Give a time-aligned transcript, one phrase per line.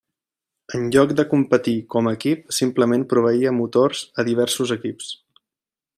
[0.77, 5.17] En lloc de competir com a equip, simplement proveïa motors a diversos equips.